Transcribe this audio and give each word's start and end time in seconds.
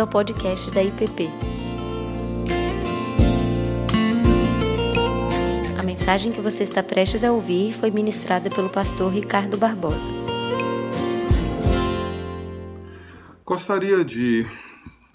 bem-vindo 0.00 0.02
ao 0.02 0.06
podcast 0.06 0.70
da 0.70 0.82
IPP. 0.82 1.28
A 5.78 5.82
mensagem 5.82 6.32
que 6.32 6.40
você 6.40 6.62
está 6.62 6.82
prestes 6.82 7.24
a 7.24 7.32
ouvir 7.32 7.74
foi 7.74 7.90
ministrada 7.90 8.48
pelo 8.48 8.70
pastor 8.70 9.12
Ricardo 9.12 9.58
Barbosa. 9.58 10.10
Gostaria 13.44 14.04
de 14.04 14.46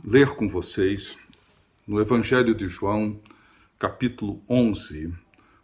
ler 0.04 0.36
com 0.36 0.48
vocês 0.48 1.18
no 1.88 2.00
Evangelho 2.00 2.54
de 2.54 2.68
João, 2.68 3.20
capítulo 3.80 4.42
11, 4.50 5.14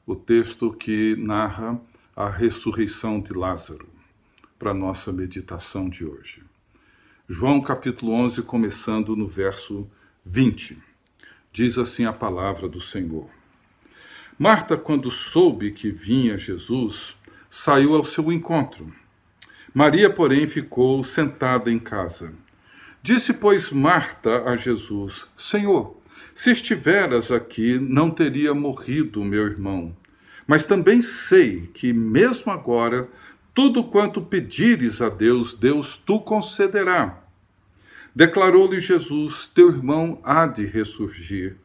o 0.06 0.16
texto 0.16 0.74
que 0.74 1.16
narra 1.18 1.80
a 2.16 2.30
ressurreição 2.30 3.20
de 3.20 3.34
Lázaro, 3.34 3.88
para 4.58 4.72
a 4.72 4.76
nossa 4.76 5.12
meditação 5.12 5.90
de 5.90 6.06
hoje. 6.06 6.51
João 7.34 7.62
capítulo 7.62 8.12
11, 8.12 8.42
começando 8.42 9.16
no 9.16 9.26
verso 9.26 9.90
20. 10.26 10.78
Diz 11.50 11.78
assim 11.78 12.04
a 12.04 12.12
palavra 12.12 12.68
do 12.68 12.82
Senhor. 12.82 13.30
Marta, 14.38 14.76
quando 14.76 15.10
soube 15.10 15.72
que 15.72 15.90
vinha 15.90 16.38
Jesus, 16.38 17.16
saiu 17.50 17.96
ao 17.96 18.04
seu 18.04 18.34
encontro. 18.34 18.94
Maria, 19.74 20.10
porém, 20.10 20.46
ficou 20.46 21.02
sentada 21.06 21.72
em 21.72 21.80
casa. 21.80 22.34
Disse, 23.02 23.32
pois, 23.32 23.72
Marta 23.72 24.44
a 24.44 24.58
Jesus: 24.58 25.26
Senhor, 25.38 25.96
se 26.36 26.52
estiveras 26.52 27.32
aqui, 27.32 27.80
não 27.80 28.12
teria 28.12 28.54
morrido 28.54 29.24
meu 29.24 29.46
irmão. 29.46 29.96
Mas 30.46 30.66
também 30.66 31.02
sei 31.02 31.68
que, 31.74 31.94
mesmo 31.94 32.52
agora, 32.52 33.08
tudo 33.54 33.86
quanto 33.86 34.22
pedires 34.22 35.02
a 35.02 35.08
Deus, 35.08 35.54
Deus 35.54 35.96
tu 35.96 36.20
concederá. 36.20 37.21
Declarou-lhe 38.16 38.80
Jesus: 38.80 39.50
Teu 39.54 39.70
irmão 39.70 40.20
há 40.24 40.46
de 40.46 40.66
ressurgir. 40.66 41.56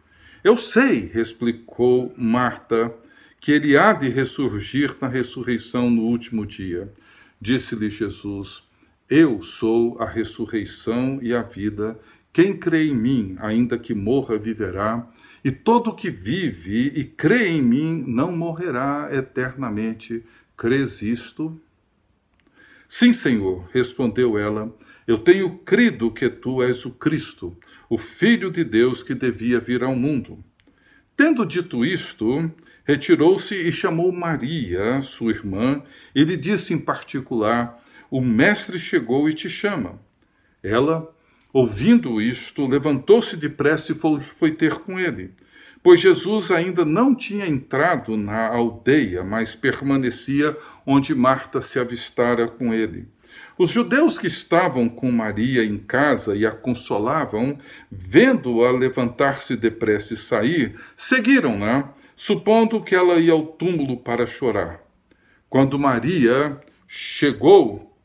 Eu 0.45 0.57
sei, 0.57 1.11
explicou 1.15 2.13
Marta, 2.17 2.95
que 3.41 3.51
ele 3.51 3.77
há 3.77 3.93
de 3.93 4.09
ressurgir 4.09 4.97
na 5.01 5.09
ressurreição 5.09 5.91
no 5.91 6.03
último 6.03 6.47
dia. 6.47 6.93
Disse-lhe 7.41 7.91
Jesus: 7.91 8.63
Eu 9.11 9.43
sou 9.43 10.01
a 10.01 10.07
ressurreição 10.07 11.19
e 11.21 11.35
a 11.35 11.43
vida. 11.43 11.99
Quem 12.33 12.57
crê 12.57 12.89
em 12.89 12.95
mim, 12.95 13.37
ainda 13.41 13.79
que 13.79 13.95
morra, 13.95 14.39
viverá. 14.39 15.07
E 15.45 15.51
todo 15.51 15.95
que 15.95 16.11
vive 16.11 16.93
e 16.95 17.05
crê 17.05 17.49
em 17.49 17.63
mim 17.63 18.05
não 18.07 18.31
morrerá 18.31 19.09
eternamente. 19.13 20.25
Crês 20.57 21.03
isto? 21.03 21.61
Sim, 22.89 23.13
Senhor, 23.13 23.69
respondeu 23.73 24.39
ela. 24.39 24.75
Eu 25.07 25.19
tenho 25.19 25.59
crido 25.59 26.11
que 26.11 26.29
tu 26.29 26.61
és 26.61 26.85
o 26.85 26.91
Cristo, 26.91 27.57
o 27.89 27.97
Filho 27.97 28.51
de 28.51 28.65
Deus 28.65 29.05
que 29.05 29.15
devia 29.15 29.61
vir 29.61 29.85
ao 29.85 29.95
mundo. 29.95 30.43
Tendo 31.17 31.47
dito 31.47 31.85
isto, 31.85 32.51
retirou-se 32.85 33.55
e 33.55 33.71
chamou 33.71 34.11
Maria, 34.11 35.01
sua 35.03 35.31
irmã, 35.31 35.81
e 36.13 36.25
lhe 36.25 36.37
disse 36.37 36.75
em 36.75 36.79
particular: 36.79 37.81
O 38.11 38.21
Mestre 38.21 38.81
chegou 38.81 39.29
e 39.29 39.33
te 39.33 39.49
chama. 39.49 40.01
Ela, 40.61 41.15
ouvindo 41.53 42.21
isto, 42.21 42.67
levantou-se 42.67 43.37
depressa 43.37 43.93
e 43.93 43.95
foi, 43.95 44.51
ter 44.51 44.75
com 44.81 44.99
ele. 44.99 45.33
Pois 45.85 46.01
Jesus 46.01 46.51
ainda 46.51 46.85
não 46.85 47.15
tinha 47.15 47.47
entrado 47.47 48.17
na 48.17 48.49
aldeia, 48.49 49.23
mas 49.23 49.55
permanecia 49.55 50.57
onde 50.85 51.15
Marta 51.15 51.61
se 51.61 51.79
avistara 51.79 52.49
com 52.49 52.75
ele. 52.75 53.07
Os 53.59 53.71
judeus 53.71 54.19
que 54.19 54.27
estavam 54.27 54.87
com 54.87 55.11
Maria 55.11 55.65
em 55.65 55.79
casa 55.79 56.37
e 56.37 56.45
a 56.45 56.51
consolavam, 56.51 57.59
vendo-a 57.91 58.71
levantar-se 58.71 59.57
depressa 59.57 60.13
e 60.13 60.17
sair, 60.17 60.79
seguiram-na, 60.95 61.91
supondo 62.15 62.83
que 62.83 62.95
ela 62.95 63.17
ia 63.17 63.33
ao 63.33 63.47
túmulo 63.47 63.97
para 63.97 64.27
chorar. 64.27 64.81
Quando 65.49 65.79
Maria 65.79 66.61
chegou 66.87 67.97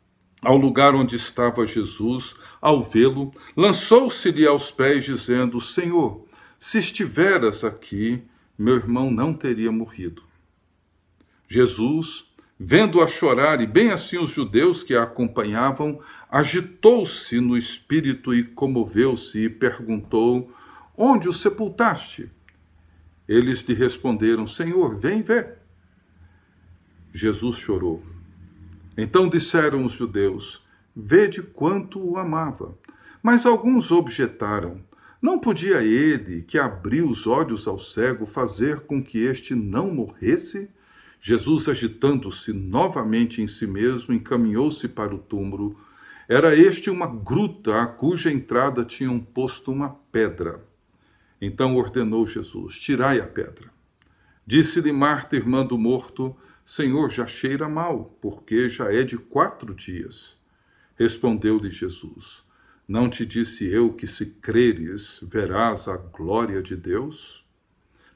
ao 0.41 0.55
lugar 0.55 0.95
onde 0.95 1.17
estava 1.17 1.67
Jesus, 1.67 2.33
ao 2.61 2.81
vê-lo, 2.83 3.33
lançou-se-lhe 3.55 4.47
aos 4.47 4.71
pés, 4.71 5.03
dizendo: 5.03 5.59
Senhor, 5.59 6.25
se 6.57 6.77
estiveras 6.77 7.63
aqui, 7.63 8.23
meu 8.57 8.75
irmão 8.75 9.11
não 9.11 9.33
teria 9.33 9.71
morrido. 9.71 10.23
Jesus, 11.49 12.30
Vendo-a 12.63 13.07
chorar, 13.07 13.59
e 13.59 13.65
bem 13.65 13.89
assim 13.89 14.19
os 14.19 14.29
judeus 14.29 14.83
que 14.83 14.93
a 14.93 15.01
acompanhavam, 15.01 15.99
agitou-se 16.29 17.39
no 17.39 17.57
espírito 17.57 18.35
e 18.35 18.43
comoveu-se 18.43 19.45
e 19.45 19.49
perguntou: 19.49 20.53
Onde 20.95 21.27
o 21.27 21.33
sepultaste? 21.33 22.31
Eles 23.27 23.61
lhe 23.61 23.73
responderam: 23.73 24.45
Senhor, 24.45 24.95
vem 24.95 25.23
ver. 25.23 25.57
Jesus 27.11 27.57
chorou. 27.57 28.03
Então 28.95 29.27
disseram 29.27 29.83
os 29.83 29.93
judeus: 29.93 30.63
Vede 30.95 31.41
quanto 31.41 31.99
o 31.99 32.15
amava. 32.15 32.77
Mas 33.23 33.43
alguns 33.43 33.91
objetaram: 33.91 34.81
Não 35.19 35.39
podia 35.39 35.81
ele, 35.81 36.43
que 36.43 36.59
abriu 36.59 37.09
os 37.09 37.25
olhos 37.25 37.67
ao 37.67 37.79
cego, 37.79 38.23
fazer 38.23 38.81
com 38.81 39.03
que 39.03 39.17
este 39.17 39.55
não 39.55 39.91
morresse? 39.91 40.69
Jesus, 41.23 41.69
agitando-se 41.69 42.51
novamente 42.51 43.43
em 43.43 43.47
si 43.47 43.67
mesmo, 43.67 44.11
encaminhou-se 44.11 44.87
para 44.87 45.13
o 45.13 45.19
túmulo. 45.19 45.79
Era 46.27 46.55
este 46.55 46.89
uma 46.89 47.05
gruta 47.05 47.79
a 47.79 47.85
cuja 47.85 48.31
entrada 48.31 48.83
tinham 48.83 49.19
posto 49.19 49.71
uma 49.71 49.89
pedra. 50.11 50.65
Então 51.39 51.75
ordenou 51.75 52.25
Jesus: 52.25 52.79
Tirai 52.79 53.19
a 53.19 53.27
pedra. 53.27 53.69
Disse-lhe 54.47 54.91
Marta, 54.91 55.35
irmã 55.35 55.63
do 55.63 55.77
morto: 55.77 56.35
Senhor, 56.65 57.11
já 57.11 57.27
cheira 57.27 57.69
mal, 57.69 58.17
porque 58.19 58.67
já 58.67 58.91
é 58.91 59.03
de 59.03 59.17
quatro 59.17 59.75
dias. 59.75 60.35
Respondeu-lhe 60.95 61.69
Jesus: 61.69 62.43
Não 62.87 63.07
te 63.07 63.27
disse 63.27 63.67
eu 63.67 63.93
que, 63.93 64.07
se 64.07 64.25
creres, 64.25 65.19
verás 65.21 65.87
a 65.87 65.97
glória 65.97 66.63
de 66.63 66.75
Deus? 66.75 67.40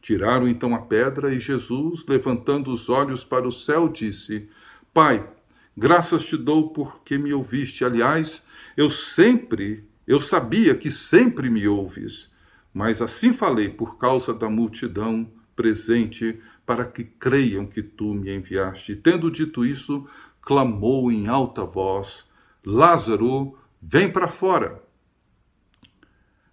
Tiraram 0.05 0.47
então 0.47 0.75
a 0.75 0.83
pedra 0.83 1.33
e 1.33 1.39
Jesus, 1.39 2.05
levantando 2.07 2.71
os 2.71 2.89
olhos 2.89 3.23
para 3.23 3.47
o 3.47 3.51
céu, 3.51 3.89
disse: 3.89 4.47
Pai, 4.93 5.27
graças 5.75 6.23
te 6.23 6.37
dou 6.37 6.69
porque 6.69 7.17
me 7.17 7.33
ouviste. 7.33 7.83
Aliás, 7.83 8.43
eu 8.77 8.87
sempre, 8.87 9.83
eu 10.05 10.19
sabia 10.19 10.75
que 10.75 10.91
sempre 10.91 11.49
me 11.49 11.67
ouves, 11.67 12.31
mas 12.71 13.01
assim 13.01 13.33
falei 13.33 13.67
por 13.67 13.97
causa 13.97 14.31
da 14.31 14.47
multidão 14.47 15.27
presente, 15.55 16.39
para 16.67 16.85
que 16.85 17.03
creiam 17.03 17.65
que 17.65 17.81
tu 17.81 18.13
me 18.13 18.31
enviaste. 18.31 18.95
Tendo 18.95 19.31
dito 19.31 19.65
isso, 19.65 20.07
clamou 20.39 21.11
em 21.11 21.25
alta 21.25 21.65
voz: 21.65 22.29
Lázaro, 22.63 23.57
vem 23.81 24.11
para 24.11 24.27
fora. 24.27 24.84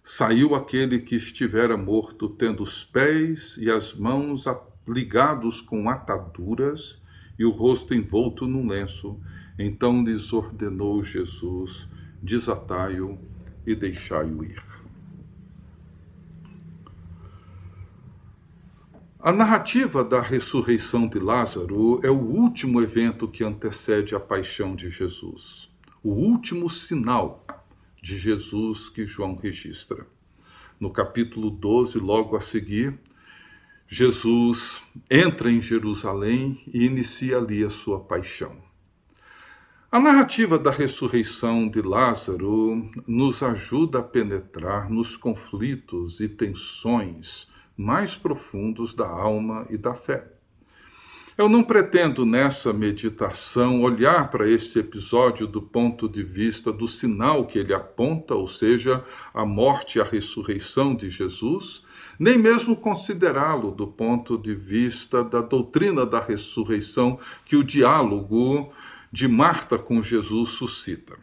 Saiu 0.03 0.53
aquele 0.53 0.99
que 0.99 1.15
estivera 1.15 1.77
morto, 1.77 2.27
tendo 2.27 2.61
os 2.61 2.83
pés 2.83 3.55
e 3.57 3.71
as 3.71 3.93
mãos 3.93 4.43
ligados 4.85 5.61
com 5.61 5.89
ataduras 5.89 7.01
e 7.39 7.45
o 7.45 7.51
rosto 7.51 7.93
envolto 7.93 8.45
num 8.45 8.67
lenço. 8.67 9.17
Então 9.57 10.03
lhes 10.03 10.33
ordenou 10.33 11.01
Jesus: 11.01 11.87
desatai-o 12.21 13.17
e 13.65 13.73
deixai-o 13.73 14.43
ir. 14.43 14.61
A 19.21 19.31
narrativa 19.31 20.03
da 20.03 20.19
ressurreição 20.19 21.07
de 21.07 21.17
Lázaro 21.17 22.01
é 22.03 22.09
o 22.09 22.19
último 22.19 22.81
evento 22.81 23.25
que 23.25 23.41
antecede 23.41 24.13
a 24.13 24.19
paixão 24.19 24.75
de 24.75 24.89
Jesus, 24.89 25.71
o 26.03 26.09
último 26.09 26.69
sinal 26.69 27.45
de 28.03 28.17
Jesus 28.17 28.89
que 28.89 29.05
João 29.05 29.33
registra. 29.33 30.05
No 30.77 30.91
capítulo 30.91 31.49
12, 31.49 31.97
logo 31.99 32.35
a 32.35 32.41
seguir, 32.41 32.99
Jesus 33.87 34.83
entra 35.09 35.49
em 35.49 35.61
Jerusalém 35.61 36.61
e 36.73 36.85
inicia 36.85 37.37
ali 37.37 37.63
a 37.63 37.69
sua 37.69 38.01
paixão. 38.01 38.61
A 39.89 40.01
narrativa 40.01 40.59
da 40.59 40.69
ressurreição 40.69 41.69
de 41.69 41.81
Lázaro 41.81 42.91
nos 43.07 43.41
ajuda 43.41 43.99
a 43.99 44.03
penetrar 44.03 44.89
nos 44.89 45.15
conflitos 45.15 46.19
e 46.19 46.27
tensões 46.27 47.47
mais 47.77 48.17
profundos 48.17 48.93
da 48.93 49.07
alma 49.07 49.65
e 49.69 49.77
da 49.77 49.93
fé. 49.93 50.27
Eu 51.35 51.49
não 51.49 51.63
pretendo 51.63 52.27
nessa 52.27 52.71
meditação 52.71 53.81
olhar 53.81 54.29
para 54.29 54.47
esse 54.47 54.77
episódio 54.77 55.47
do 55.47 55.63
ponto 55.63 56.07
de 56.07 56.21
vista 56.21 56.71
do 56.71 56.87
sinal 56.87 57.47
que 57.47 57.57
ele 57.57 57.73
aponta, 57.73 58.35
ou 58.35 58.47
seja, 58.47 59.03
a 59.33 59.43
morte 59.43 59.97
e 59.97 60.01
a 60.01 60.03
ressurreição 60.03 60.93
de 60.93 61.09
Jesus, 61.09 61.83
nem 62.19 62.37
mesmo 62.37 62.75
considerá-lo 62.75 63.71
do 63.71 63.87
ponto 63.87 64.37
de 64.37 64.53
vista 64.53 65.23
da 65.23 65.41
doutrina 65.41 66.05
da 66.05 66.19
ressurreição 66.19 67.17
que 67.43 67.55
o 67.55 67.63
diálogo 67.63 68.71
de 69.11 69.27
Marta 69.27 69.79
com 69.79 70.03
Jesus 70.03 70.51
suscita. 70.51 71.17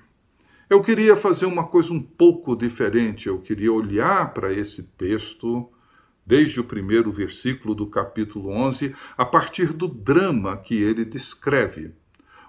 Eu 0.69 0.83
queria 0.83 1.15
fazer 1.15 1.47
uma 1.47 1.69
coisa 1.69 1.93
um 1.93 2.03
pouco 2.03 2.57
diferente. 2.57 3.29
Eu 3.29 3.41
queria 3.41 3.73
olhar 3.73 4.35
para 4.35 4.53
esse 4.53 4.83
texto, 4.83 5.69
desde 6.25 6.61
o 6.61 6.65
primeiro 6.65 7.11
versículo 7.11 7.75
do 7.75 7.87
capítulo 7.87 8.51
11, 8.51 8.95
a 9.17 9.25
partir 9.25 9.73
do 9.73 9.89
drama 9.89 10.57
que 10.57 10.75
ele 10.75 11.05
descreve. 11.05 11.93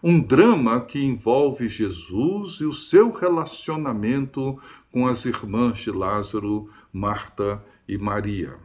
Um 0.04 0.20
drama 0.20 0.82
que 0.82 1.04
envolve 1.04 1.70
Jesus 1.70 2.54
e 2.62 2.66
o 2.66 2.74
seu 2.74 3.12
relacionamento 3.12 4.60
com 4.92 5.08
as 5.08 5.26
irmãs 5.26 5.80
de 5.80 5.92
Lázaro, 5.92 6.70
Marta 6.92 7.64
e 7.88 7.98
Maria. 7.98 8.58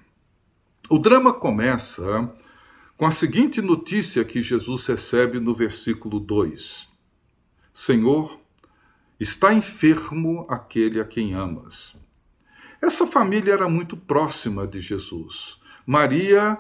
O 0.89 0.99
drama 0.99 1.33
começa 1.33 2.33
com 2.97 3.05
a 3.05 3.11
seguinte 3.11 3.61
notícia 3.61 4.25
que 4.25 4.41
Jesus 4.41 4.87
recebe 4.87 5.39
no 5.39 5.55
versículo 5.55 6.19
2: 6.19 6.89
Senhor, 7.75 8.41
está 9.19 9.53
enfermo 9.53 10.47
aquele 10.49 11.01
a 11.01 11.05
quem 11.05 11.35
amas. 11.35 11.95
Essa 12.81 13.07
família 13.07 13.53
era 13.53 13.69
muito 13.69 13.97
próxima 13.97 14.67
de 14.67 14.81
Jesus. 14.81 15.59
Maria 15.87 16.59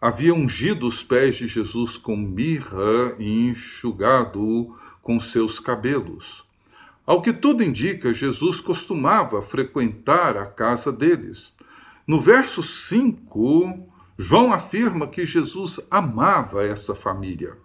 havia 0.00 0.34
ungido 0.34 0.86
os 0.86 1.02
pés 1.02 1.36
de 1.36 1.46
Jesus 1.46 1.96
com 1.96 2.16
mirra 2.16 3.14
e 3.18 3.48
enxugado 3.48 4.76
com 5.02 5.18
seus 5.18 5.60
cabelos. 5.60 6.44
Ao 7.06 7.22
que 7.22 7.32
tudo 7.32 7.62
indica, 7.62 8.12
Jesus 8.12 8.60
costumava 8.60 9.40
frequentar 9.40 10.36
a 10.36 10.46
casa 10.46 10.92
deles. 10.92 11.54
No 12.06 12.20
verso 12.20 12.62
5, 12.62 13.88
João 14.18 14.52
afirma 14.52 15.06
que 15.06 15.24
Jesus 15.24 15.80
amava 15.90 16.66
essa 16.66 16.94
família. 16.94 17.56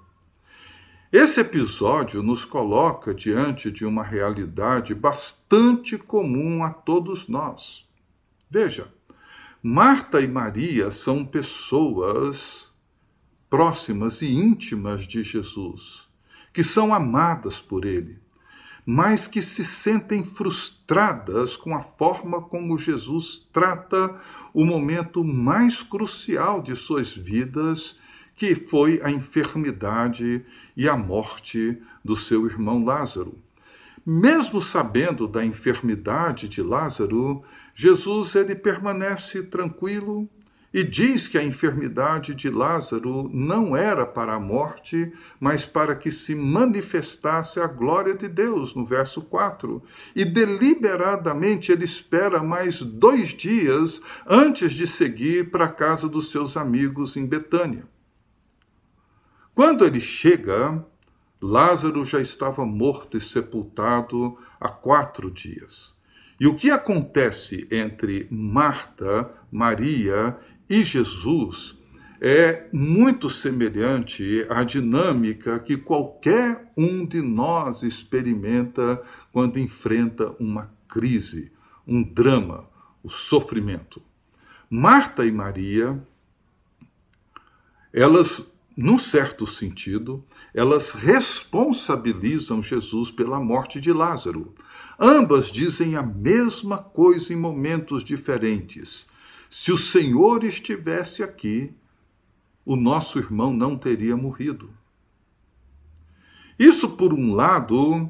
Esse 1.14 1.42
episódio 1.42 2.24
nos 2.24 2.44
coloca 2.44 3.14
diante 3.14 3.72
de 3.72 3.86
uma 3.86 4.02
realidade 4.02 4.96
bastante 4.96 5.96
comum 5.96 6.64
a 6.64 6.72
todos 6.72 7.28
nós. 7.28 7.88
Veja, 8.50 8.92
Marta 9.62 10.22
e 10.22 10.28
Maria 10.28 10.90
são 10.90 11.24
pessoas 11.24 12.68
próximas 13.48 14.24
e 14.24 14.34
íntimas 14.34 15.06
de 15.06 15.22
Jesus, 15.22 16.08
que 16.52 16.64
são 16.64 16.92
amadas 16.92 17.62
por 17.62 17.86
ele, 17.86 18.18
mas 18.84 19.28
que 19.28 19.40
se 19.40 19.64
sentem 19.64 20.26
frustradas 20.26 21.56
com 21.56 21.76
a 21.76 21.84
forma 21.84 22.42
como 22.42 22.76
Jesus 22.76 23.48
trata 23.54 24.20
o 24.52 24.66
momento 24.66 25.24
mais 25.24 25.84
crucial 25.84 26.60
de 26.60 26.76
suas 26.76 27.16
vidas 27.16 28.02
que 28.36 28.56
foi 28.56 29.00
a 29.04 29.12
enfermidade 29.12 30.44
e 30.76 30.90
a 30.90 30.98
morte 30.98 31.78
do 32.04 32.16
seu 32.16 32.46
irmão 32.46 32.84
Lázaro. 32.84 33.38
Mesmo 34.06 34.60
sabendo 34.62 35.28
da 35.28 35.46
enfermidade 35.46 36.50
de 36.50 36.62
Lázaro, 36.62 37.44
Jesus 37.74 38.36
ele 38.36 38.54
permanece 38.54 39.44
tranquilo 39.44 40.30
e 40.74 40.84
diz 40.84 41.28
que 41.28 41.38
a 41.38 41.44
enfermidade 41.44 42.34
de 42.34 42.50
Lázaro 42.50 43.30
não 43.32 43.78
era 43.78 44.06
para 44.06 44.34
a 44.34 44.40
morte, 44.40 45.14
mas 45.40 45.66
para 45.66 45.96
que 45.96 46.10
se 46.10 46.34
manifestasse 46.34 47.60
a 47.60 47.68
glória 47.68 48.16
de 48.16 48.28
Deus, 48.28 48.74
no 48.74 48.84
verso 48.84 49.22
4. 49.22 49.84
E 50.16 50.26
deliberadamente 50.26 51.72
ele 51.72 51.86
espera 51.86 52.42
mais 52.42 52.82
dois 52.82 53.30
dias 53.30 54.02
antes 54.28 54.74
de 54.74 54.88
seguir 54.88 55.52
para 55.52 55.66
a 55.66 55.72
casa 55.72 56.10
dos 56.10 56.32
seus 56.32 56.58
amigos 56.58 57.16
em 57.16 57.26
Betânia. 57.26 57.93
Quando 59.56 59.86
ele 59.86 60.00
chega, 60.00 60.84
Lázaro 61.40 62.04
já 62.04 62.20
estava 62.20 62.66
morto 62.66 63.18
e 63.18 63.22
sepultado 63.22 64.38
há 64.60 64.70
quatro 64.70 65.30
dias. 65.30 65.94
E 66.40 66.48
o 66.48 66.56
que 66.56 66.72
acontece 66.72 67.68
entre 67.70 68.28
Marta, 68.32 69.32
Maria 69.52 70.38
e 70.70 70.84
Jesus 70.84 71.78
é 72.20 72.68
muito 72.74 73.30
semelhante 73.30 74.46
à 74.50 74.64
dinâmica 74.64 75.60
que 75.60 75.78
qualquer 75.78 76.72
um 76.76 77.06
de 77.06 77.22
nós 77.22 77.84
experimenta 77.84 79.04
quando 79.32 79.60
enfrenta 79.60 80.34
uma 80.40 80.74
crise, 80.88 81.52
um 81.86 82.02
drama, 82.02 82.68
o 83.04 83.10
sofrimento. 83.10 84.02
Marta 84.70 85.26
e 85.26 85.32
Maria, 85.32 86.02
elas 87.92 88.42
num 88.76 88.98
certo 88.98 89.46
sentido, 89.46 90.24
elas 90.54 90.92
responsabilizam 90.92 92.62
Jesus 92.62 93.12
pela 93.12 93.40
morte 93.40 93.80
de 93.80 93.94
Lázaro. 93.94 94.54
Ambas 95.00 95.52
dizem 95.52 95.96
a 95.96 96.02
mesma 96.02 96.78
coisa 96.78 97.34
em 97.34 97.36
momentos 97.36 98.04
diferentes. 98.04 99.06
Se 99.50 99.72
o 99.72 99.78
Senhor 99.78 100.44
estivesse 100.44 101.22
aqui, 101.22 101.74
o 102.66 102.76
nosso 102.76 103.20
irmão 103.20 103.54
não 103.54 103.78
teria 103.78 104.18
morrido. 104.18 104.70
Isso, 106.58 106.92
por 106.92 107.14
um 107.14 107.34
lado, 107.34 108.10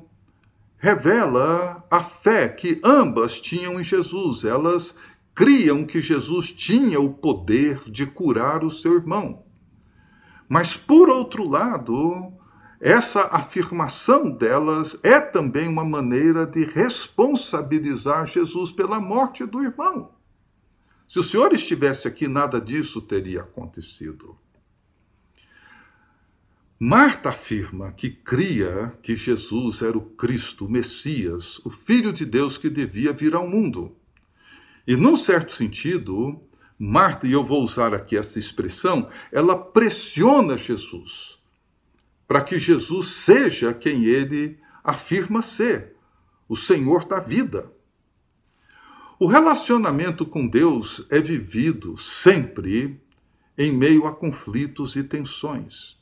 revela 0.77 1.86
a 1.89 2.01
fé 2.01 2.48
que 2.48 2.80
ambas 2.83 3.42
tinham 3.42 3.80
em 3.80 3.83
Jesus. 3.83 4.44
Elas 4.44 4.95
criam 5.33 5.86
que 5.86 6.01
Jesus 6.01 6.51
tinha 6.51 7.00
o 7.00 7.13
poder 7.13 7.81
de 7.89 8.06
curar 8.06 8.63
o 8.63 8.71
seu 8.71 8.94
irmão. 8.94 9.44
Mas, 10.54 10.78
por 10.78 11.10
outro 11.10 11.50
lado, 11.50 12.32
essa 12.80 13.22
afirmação 13.32 14.30
delas 14.30 14.96
é 15.02 15.20
também 15.20 15.68
uma 15.68 15.84
maneira 15.84 16.46
de 16.46 16.64
responsabilizar 16.64 18.28
Jesus 18.28 18.72
pela 18.72 19.00
morte 19.00 19.48
do 19.48 19.64
irmão. 19.64 20.14
Se 21.08 21.18
o 21.18 21.24
Senhor 21.24 21.52
estivesse 21.54 22.08
aqui, 22.08 22.28
nada 22.28 22.62
disso 22.62 23.02
teria 23.02 23.42
acontecido. 23.42 24.38
Marta 26.80 27.30
afirma 27.30 27.92
que 27.92 28.12
cria 28.12 28.96
que 29.02 29.16
Jesus 29.16 29.82
era 29.82 29.98
o 29.98 30.12
Cristo, 30.12 30.68
o 30.68 30.72
Messias, 30.72 31.58
o 31.66 31.72
Filho 31.72 32.14
de 32.14 32.28
Deus 32.28 32.60
que 32.60 32.70
devia 32.70 33.12
vir 33.12 33.34
ao 33.34 33.50
mundo. 33.50 33.98
E, 34.86 34.96
num 34.96 35.16
certo 35.16 35.52
sentido, 35.52 36.40
Marta, 36.86 37.26
e 37.26 37.32
eu 37.32 37.42
vou 37.46 37.64
usar 37.64 37.94
aqui 37.94 38.18
essa 38.18 38.38
expressão, 38.38 39.08
ela 39.32 39.58
pressiona 39.58 40.58
Jesus 40.58 41.40
para 42.28 42.42
que 42.42 42.60
Jesus 42.60 43.08
seja 43.08 43.74
quem 43.74 44.04
ele 44.04 44.60
afirma 44.84 45.42
ser, 45.42 45.96
o 46.46 46.58
Senhor 46.58 47.06
da 47.06 47.22
vida. 47.22 47.72
O 49.18 49.28
relacionamento 49.28 50.25
com 50.25 50.46
Deus 50.46 51.08
é 51.10 51.22
vivido 51.22 51.96
sempre 51.96 53.00
em 53.58 53.72
meio 53.72 54.06
a 54.06 54.13
conflitos 54.13 54.98
e 54.98 55.04
tensões, 55.04 55.98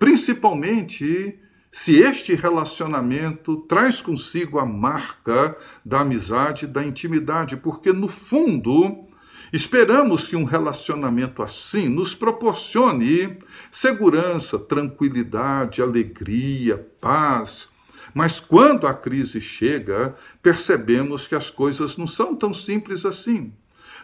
principalmente 0.00 1.38
se 1.70 2.00
este 2.00 2.34
relacionamento 2.34 3.58
traz 3.68 4.02
consigo 4.02 4.58
a 4.58 4.66
marca 4.66 5.56
da 5.84 6.00
amizade, 6.00 6.66
da 6.66 6.84
intimidade, 6.84 7.56
porque 7.56 7.92
no 7.92 8.08
fundo 8.08 9.13
Esperamos 9.52 10.26
que 10.26 10.36
um 10.36 10.44
relacionamento 10.44 11.42
assim 11.42 11.88
nos 11.88 12.14
proporcione 12.14 13.38
segurança, 13.70 14.58
tranquilidade, 14.58 15.82
alegria, 15.82 16.86
paz. 17.00 17.68
Mas 18.12 18.38
quando 18.40 18.86
a 18.86 18.94
crise 18.94 19.40
chega, 19.40 20.14
percebemos 20.42 21.26
que 21.26 21.34
as 21.34 21.50
coisas 21.50 21.96
não 21.96 22.06
são 22.06 22.34
tão 22.34 22.52
simples 22.54 23.04
assim. 23.04 23.52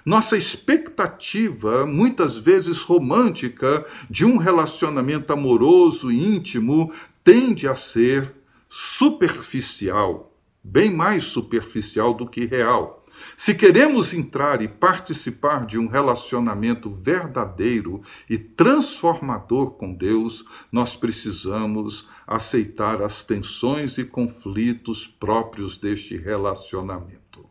Nossa 0.05 0.37
expectativa, 0.37 1.85
muitas 1.85 2.37
vezes 2.37 2.81
romântica, 2.81 3.85
de 4.09 4.25
um 4.25 4.39
relacionamento 4.39 5.33
amoroso 5.33 6.11
e 6.11 6.37
íntimo 6.37 6.93
tende 7.23 7.69
a 7.69 7.77
ser 7.77 8.35
superficial, 8.69 10.35
bem 10.65 10.91
mais 10.91 11.25
superficial 11.25 12.15
do 12.15 12.27
que 12.27 12.47
real. 12.47 13.00
Se 13.37 13.55
queremos 13.55 14.13
entrar 14.13 14.63
e 14.63 14.69
participar 14.69 15.67
de 15.67 15.79
um 15.79 15.87
relacionamento 15.87 16.91
verdadeiro 16.91 18.03
e 18.29 18.39
transformador 18.39 19.73
com 19.73 19.93
Deus, 19.93 20.45
nós 20.71 20.95
precisamos 20.95 22.09
aceitar 22.27 23.03
as 23.03 23.25
tensões 23.25 23.99
e 23.99 24.05
conflitos 24.05 25.07
próprios 25.07 25.77
deste 25.77 26.17
relacionamento. 26.17 27.49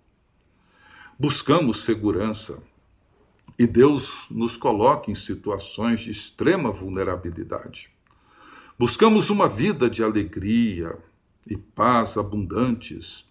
Buscamos 1.17 1.83
segurança 1.83 2.63
e 3.57 3.67
Deus 3.67 4.25
nos 4.31 4.55
coloca 4.55 5.11
em 5.11 5.15
situações 5.15 5.99
de 5.99 6.11
extrema 6.11 6.71
vulnerabilidade. 6.71 7.91
Buscamos 8.77 9.29
uma 9.29 9.49
vida 9.49 9.89
de 9.89 10.01
alegria 10.01 10.97
e 11.45 11.57
paz 11.57 12.15
abundantes 12.15 13.28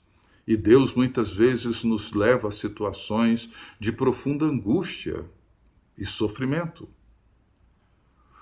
e 0.49 0.57
Deus 0.57 0.95
muitas 0.95 1.31
vezes 1.31 1.85
nos 1.85 2.15
leva 2.15 2.49
a 2.49 2.51
situações 2.51 3.51
de 3.79 3.93
profunda 3.93 4.47
angústia 4.47 5.27
e 5.97 6.07
sofrimento. 6.07 6.89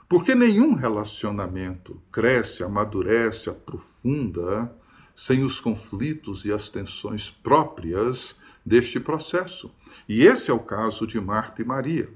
Porque 0.08 0.32
nenhum 0.32 0.74
relacionamento 0.74 2.00
cresce, 2.12 2.62
amadurece, 2.62 3.50
aprofunda 3.50 4.72
sem 5.16 5.42
os 5.42 5.58
conflitos 5.58 6.44
e 6.44 6.52
as 6.52 6.70
tensões 6.70 7.28
próprias 7.28 8.36
deste 8.64 9.00
processo. 9.00 9.74
E 10.08 10.24
esse 10.28 10.48
é 10.48 10.54
o 10.54 10.60
caso 10.60 11.08
de 11.08 11.20
Marta 11.20 11.60
e 11.60 11.64
Maria. 11.64 12.08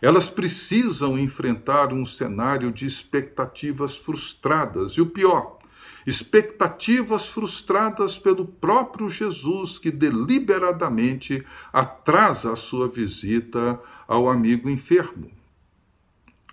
Elas 0.00 0.30
precisam 0.30 1.18
enfrentar 1.18 1.92
um 1.92 2.06
cenário 2.06 2.72
de 2.72 2.86
expectativas 2.86 3.98
frustradas. 3.98 4.92
E 4.92 5.02
o 5.02 5.06
pior, 5.06 5.58
expectativas 6.06 7.26
frustradas 7.26 8.16
pelo 8.16 8.46
próprio 8.46 9.08
Jesus, 9.10 9.76
que 9.76 9.90
deliberadamente 9.90 11.44
atrasa 11.72 12.52
a 12.52 12.56
sua 12.56 12.86
visita 12.86 13.80
ao 14.06 14.30
amigo 14.30 14.70
enfermo. 14.70 15.30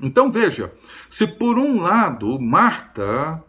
Então 0.02 0.32
veja, 0.32 0.74
se 1.08 1.28
por 1.28 1.60
um 1.60 1.80
lado 1.82 2.40
Marta 2.40 3.44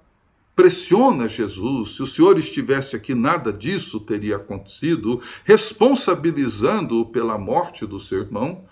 pressiona 0.55 1.27
Jesus, 1.27 1.97
se 1.97 2.03
o 2.03 2.07
Senhor 2.07 2.39
estivesse 2.39 2.95
aqui, 2.95 3.15
nada 3.15 3.53
disso 3.53 3.99
teria 3.99 4.37
acontecido, 4.37 5.23
responsabilizando-o 5.43 7.07
pela 7.07 7.39
morte 7.39 7.87
do 7.87 7.99
seu 7.99 8.21
irmão, 8.21 8.67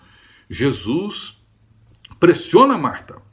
Jesus 0.47 1.37
pressiona 2.19 2.77
Marta 2.77 3.32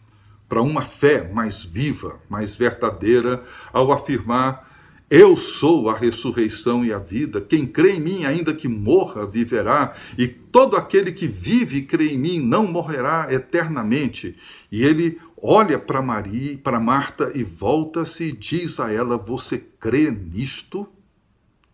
para 0.50 0.60
uma 0.60 0.82
fé 0.82 1.32
mais 1.32 1.62
viva, 1.62 2.20
mais 2.28 2.56
verdadeira, 2.56 3.44
ao 3.72 3.92
afirmar: 3.92 4.68
Eu 5.08 5.36
sou 5.36 5.88
a 5.88 5.96
ressurreição 5.96 6.84
e 6.84 6.92
a 6.92 6.98
vida. 6.98 7.40
Quem 7.40 7.64
crê 7.64 7.92
em 7.92 8.00
mim, 8.00 8.24
ainda 8.24 8.52
que 8.52 8.66
morra, 8.66 9.24
viverá, 9.24 9.94
e 10.18 10.26
todo 10.26 10.76
aquele 10.76 11.12
que 11.12 11.28
vive 11.28 11.78
e 11.78 11.86
crê 11.86 12.08
em 12.08 12.18
mim 12.18 12.40
não 12.40 12.66
morrerá 12.66 13.28
eternamente. 13.30 14.36
E 14.72 14.82
ele 14.82 15.20
olha 15.40 15.78
para 15.78 16.02
Maria, 16.02 16.58
para 16.58 16.80
Marta 16.80 17.30
e 17.32 17.44
volta-se 17.44 18.24
e 18.24 18.32
diz 18.32 18.80
a 18.80 18.92
ela: 18.92 19.16
Você 19.16 19.56
crê 19.56 20.10
nisto? 20.10 20.88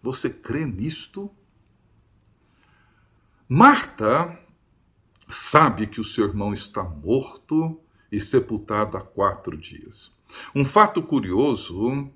Você 0.02 0.28
crê 0.28 0.66
nisto? 0.66 1.30
Marta 3.48 4.38
sabe 5.26 5.86
que 5.86 5.98
o 5.98 6.04
seu 6.04 6.26
irmão 6.26 6.52
está 6.52 6.84
morto 6.84 7.80
e 8.10 8.20
sepultado 8.20 8.96
há 8.96 9.00
quatro 9.00 9.56
dias. 9.56 10.14
Um 10.54 10.64
fato 10.64 11.02
curioso 11.02 12.08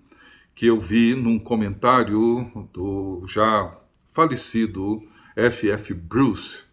que 0.54 0.66
eu 0.66 0.78
vi 0.78 1.14
num 1.14 1.38
comentário 1.38 2.68
do 2.73 3.25
já 3.26 3.76
falecido 4.12 5.02
F.F. 5.35 5.94
Bruce 5.94 6.64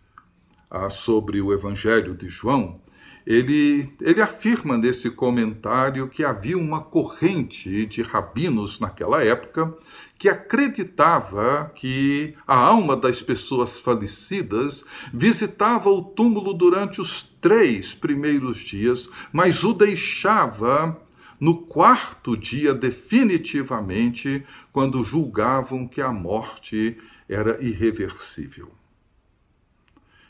ah, 0.69 0.89
sobre 0.89 1.41
o 1.41 1.53
Evangelho 1.53 2.15
de 2.15 2.27
João, 2.27 2.81
ele, 3.27 3.89
ele 3.99 4.21
afirma 4.21 4.77
nesse 4.77 5.11
comentário 5.11 6.07
que 6.07 6.23
havia 6.23 6.57
uma 6.57 6.81
corrente 6.81 7.85
de 7.85 8.01
rabinos 8.01 8.79
naquela 8.79 9.21
época 9.21 9.77
que 10.17 10.29
acreditava 10.29 11.69
que 11.75 12.33
a 12.47 12.55
alma 12.55 12.95
das 12.95 13.21
pessoas 13.21 13.77
falecidas 13.77 14.85
visitava 15.13 15.89
o 15.89 16.01
túmulo 16.01 16.53
durante 16.53 17.01
os 17.01 17.21
três 17.41 17.93
primeiros 17.93 18.59
dias, 18.59 19.09
mas 19.33 19.61
o 19.65 19.73
deixava 19.73 20.97
no 21.37 21.63
quarto 21.63 22.35
dia 22.37 22.73
definitivamente, 22.73 24.43
quando 24.71 25.03
julgavam 25.03 25.85
que 25.85 25.99
a 25.99 26.13
morte 26.13 26.97
era 27.27 27.61
irreversível. 27.61 28.71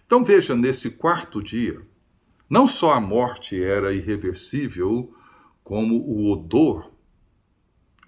Então 0.07 0.23
veja, 0.23 0.55
nesse 0.55 0.89
quarto 0.89 1.43
dia, 1.43 1.79
não 2.49 2.65
só 2.65 2.93
a 2.93 3.01
morte 3.01 3.61
era 3.61 3.93
irreversível, 3.93 5.13
como 5.63 5.95
o 5.95 6.31
odor 6.31 6.91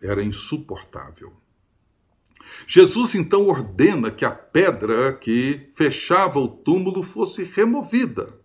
era 0.01 0.24
insuportável. 0.24 1.34
Jesus 2.65 3.15
então 3.15 3.48
ordena 3.48 4.12
que 4.12 4.25
a 4.25 4.31
pedra 4.31 5.13
que 5.13 5.72
fechava 5.75 6.39
o 6.39 6.48
túmulo 6.48 7.03
fosse 7.03 7.43
removida. 7.43 8.39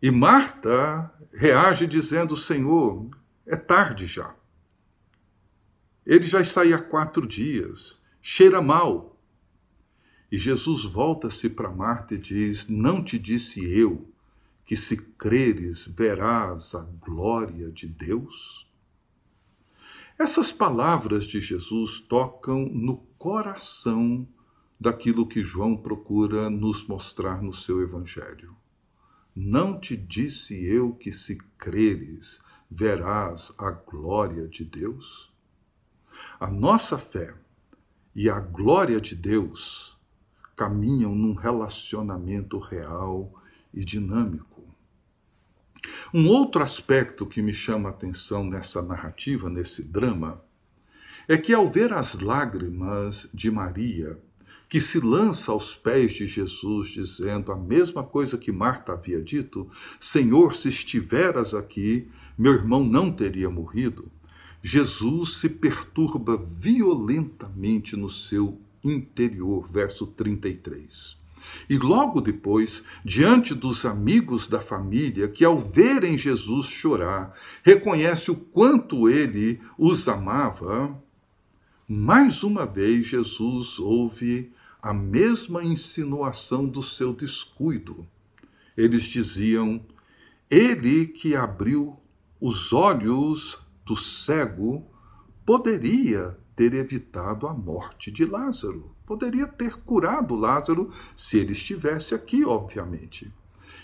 E 0.00 0.10
Marta 0.10 1.12
reage 1.32 1.86
dizendo: 1.86 2.36
Senhor, 2.36 3.10
é 3.46 3.56
tarde 3.56 4.06
já. 4.06 4.34
Ele 6.04 6.24
já 6.24 6.40
está 6.40 6.62
aí 6.62 6.72
há 6.72 6.78
quatro 6.80 7.26
dias, 7.26 8.00
cheira 8.20 8.62
mal. 8.62 9.15
E 10.30 10.36
Jesus 10.36 10.84
volta-se 10.84 11.48
para 11.48 11.70
Marta 11.70 12.14
e 12.14 12.18
diz: 12.18 12.66
Não 12.68 13.02
te 13.02 13.18
disse 13.18 13.64
eu 13.64 14.08
que 14.64 14.76
se 14.76 14.96
creres 14.96 15.86
verás 15.86 16.74
a 16.74 16.80
glória 16.80 17.70
de 17.70 17.86
Deus? 17.86 18.66
Essas 20.18 20.50
palavras 20.50 21.24
de 21.24 21.40
Jesus 21.40 22.00
tocam 22.00 22.66
no 22.66 22.96
coração 23.18 24.26
daquilo 24.80 25.26
que 25.26 25.44
João 25.44 25.76
procura 25.76 26.50
nos 26.50 26.86
mostrar 26.86 27.42
no 27.42 27.52
seu 27.52 27.80
Evangelho. 27.80 28.56
Não 29.34 29.78
te 29.78 29.96
disse 29.96 30.64
eu 30.64 30.94
que, 30.94 31.12
se 31.12 31.36
creres, 31.58 32.40
verás 32.70 33.52
a 33.58 33.70
glória 33.70 34.48
de 34.48 34.64
Deus? 34.64 35.30
A 36.40 36.50
nossa 36.50 36.98
fé 36.98 37.34
e 38.14 38.30
a 38.30 38.40
glória 38.40 39.00
de 39.00 39.14
Deus 39.14 39.95
caminham 40.56 41.14
num 41.14 41.34
relacionamento 41.34 42.58
real 42.58 43.32
e 43.72 43.84
dinâmico. 43.84 44.64
Um 46.12 46.28
outro 46.28 46.62
aspecto 46.62 47.26
que 47.26 47.42
me 47.42 47.52
chama 47.52 47.88
a 47.88 47.92
atenção 47.92 48.44
nessa 48.44 48.80
narrativa, 48.80 49.50
nesse 49.50 49.82
drama, 49.82 50.42
é 51.28 51.36
que 51.36 51.52
ao 51.52 51.68
ver 51.68 51.92
as 51.92 52.18
lágrimas 52.18 53.28
de 53.34 53.50
Maria, 53.50 54.18
que 54.68 54.80
se 54.80 54.98
lança 54.98 55.52
aos 55.52 55.76
pés 55.76 56.12
de 56.14 56.26
Jesus, 56.26 56.88
dizendo 56.88 57.52
a 57.52 57.56
mesma 57.56 58.02
coisa 58.02 58.38
que 58.38 58.50
Marta 58.50 58.92
havia 58.92 59.22
dito: 59.22 59.70
Senhor, 60.00 60.54
se 60.54 60.68
estiveras 60.68 61.54
aqui, 61.54 62.08
meu 62.36 62.52
irmão 62.52 62.84
não 62.84 63.12
teria 63.12 63.50
morrido. 63.50 64.10
Jesus 64.62 65.36
se 65.36 65.48
perturba 65.48 66.36
violentamente 66.36 67.96
no 67.96 68.10
seu 68.10 68.58
interior. 68.90 69.68
Verso 69.70 70.06
33. 70.06 71.16
E 71.68 71.78
logo 71.78 72.20
depois, 72.20 72.84
diante 73.04 73.54
dos 73.54 73.84
amigos 73.84 74.48
da 74.48 74.60
família, 74.60 75.28
que 75.28 75.44
ao 75.44 75.58
verem 75.58 76.18
Jesus 76.18 76.66
chorar, 76.66 77.34
reconhece 77.62 78.30
o 78.30 78.36
quanto 78.36 79.08
ele 79.08 79.60
os 79.78 80.08
amava, 80.08 81.00
mais 81.88 82.42
uma 82.42 82.66
vez 82.66 83.06
Jesus 83.06 83.78
ouve 83.78 84.52
a 84.82 84.92
mesma 84.92 85.64
insinuação 85.64 86.66
do 86.66 86.82
seu 86.82 87.12
descuido. 87.12 88.06
Eles 88.76 89.04
diziam: 89.04 89.80
Ele 90.50 91.06
que 91.06 91.34
abriu 91.34 91.96
os 92.40 92.72
olhos 92.72 93.58
do 93.84 93.96
cego 93.96 94.84
poderia 95.44 96.36
ter 96.56 96.72
evitado 96.72 97.46
a 97.46 97.52
morte 97.52 98.10
de 98.10 98.24
Lázaro. 98.24 98.90
Poderia 99.06 99.46
ter 99.46 99.76
curado 99.76 100.34
Lázaro 100.34 100.90
se 101.14 101.36
ele 101.36 101.52
estivesse 101.52 102.14
aqui, 102.14 102.44
obviamente. 102.44 103.30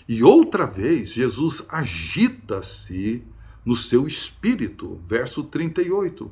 E 0.09 0.23
outra 0.23 0.65
vez, 0.65 1.11
Jesus 1.11 1.65
agita-se 1.69 3.23
no 3.63 3.75
seu 3.75 4.07
espírito. 4.07 4.99
Verso 5.07 5.43
38. 5.43 6.29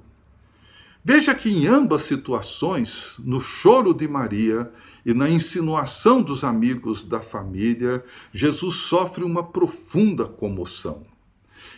Veja 1.04 1.34
que 1.34 1.50
em 1.50 1.68
ambas 1.68 2.04
situações, 2.04 3.14
no 3.18 3.40
choro 3.40 3.94
de 3.94 4.08
Maria 4.08 4.72
e 5.06 5.14
na 5.14 5.30
insinuação 5.30 6.22
dos 6.22 6.44
amigos 6.44 7.04
da 7.04 7.22
família, 7.22 8.04
Jesus 8.32 8.76
sofre 8.76 9.24
uma 9.24 9.44
profunda 9.44 10.26
comoção. 10.26 11.06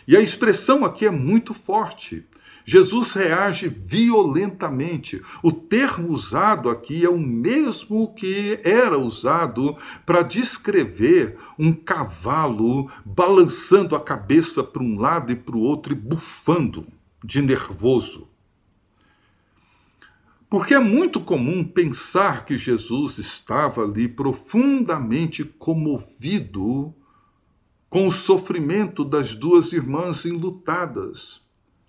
E 0.06 0.16
a 0.16 0.20
expressão 0.20 0.84
aqui 0.84 1.06
é 1.06 1.10
muito 1.10 1.54
forte. 1.54 2.26
Jesus 2.64 3.12
reage 3.12 3.68
violentamente. 3.68 5.22
O 5.42 5.52
termo 5.52 6.10
usado 6.10 6.70
aqui 6.70 7.04
é 7.04 7.10
o 7.10 7.18
mesmo 7.18 8.14
que 8.14 8.58
era 8.64 8.98
usado 8.98 9.76
para 10.06 10.22
descrever 10.22 11.36
um 11.58 11.74
cavalo 11.74 12.90
balançando 13.04 13.94
a 13.94 14.00
cabeça 14.00 14.64
para 14.64 14.82
um 14.82 14.98
lado 14.98 15.30
e 15.30 15.36
para 15.36 15.56
o 15.56 15.60
outro 15.60 15.92
e 15.92 15.96
bufando 15.96 16.86
de 17.22 17.42
nervoso. 17.42 18.28
Porque 20.48 20.72
é 20.72 20.78
muito 20.78 21.20
comum 21.20 21.64
pensar 21.64 22.46
que 22.46 22.56
Jesus 22.56 23.18
estava 23.18 23.82
ali 23.82 24.08
profundamente 24.08 25.44
comovido 25.44 26.94
com 27.90 28.08
o 28.08 28.12
sofrimento 28.12 29.04
das 29.04 29.34
duas 29.34 29.72
irmãs 29.72 30.24
enlutadas. 30.24 31.43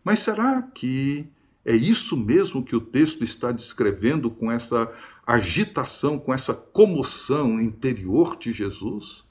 Mas 0.06 0.20
será 0.20 0.62
que 0.62 1.28
é 1.66 1.76
isso 1.76 2.16
mesmo 2.16 2.64
que 2.64 2.76
o 2.76 2.80
texto 2.80 3.24
está 3.24 3.52
descrevendo 3.52 4.30
com 4.30 4.52
essa 4.52 4.94
agitação, 5.26 6.20
com 6.20 6.32
essa 6.32 6.54
comoção 6.54 7.60
interior 7.60 8.38
de 8.38 8.54
Jesus? 8.54 9.26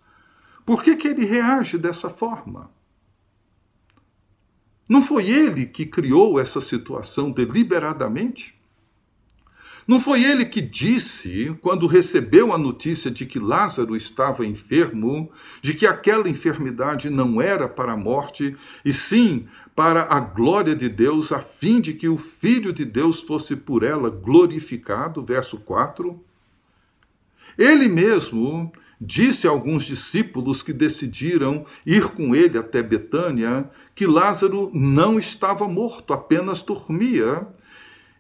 Por 0.67 0.83
que, 0.83 0.97
que 0.97 1.07
ele 1.07 1.25
reage 1.25 1.79
dessa 1.79 2.11
forma? 2.11 2.73
Não 4.89 5.01
foi 5.01 5.31
ele 5.31 5.65
que 5.65 5.87
criou 5.87 6.41
essa 6.41 6.61
situação 6.61 7.31
deliberadamente? 7.31 8.59
Não 9.87 10.01
foi 10.01 10.25
ele 10.25 10.47
que 10.47 10.63
disse, 10.63 11.55
quando 11.61 11.87
recebeu 11.87 12.55
a 12.55 12.59
notícia 12.59 13.11
de 13.11 13.27
que 13.27 13.39
Lázaro 13.39 13.95
estava 13.95 14.47
enfermo, 14.47 15.31
de 15.61 15.75
que 15.75 15.87
aquela 15.87 16.29
enfermidade 16.29 17.11
não 17.11 17.41
era 17.41 17.69
para 17.69 17.93
a 17.93 17.97
morte, 17.97 18.57
e 18.83 18.93
sim 18.93 19.47
para 19.75 20.05
a 20.05 20.21
glória 20.21 20.75
de 20.75 20.89
Deus, 20.89 21.33
a 21.33 21.41
fim 21.41 21.81
de 21.81 21.95
que 21.95 22.09
o 22.09 22.17
Filho 22.17 22.73
de 22.73 22.85
Deus 22.85 23.21
fosse 23.21 23.57
por 23.57 23.83
ela 23.83 24.09
glorificado? 24.09 25.23
Verso 25.25 25.59
4. 25.59 26.23
Ele 27.59 27.89
mesmo 27.89 28.73
disse 29.01 29.47
a 29.47 29.51
alguns 29.51 29.85
discípulos 29.85 30.63
que 30.63 30.73
decidiram 30.73 31.67
ir 31.85 32.09
com 32.11 32.35
ele 32.35 32.57
até 32.57 32.83
Betânia 32.83 33.69
que 33.95 34.07
Lázaro 34.07 34.71
não 34.73 35.19
estava 35.19 35.69
morto, 35.69 36.13
apenas 36.13 36.63
dormia. 36.63 37.47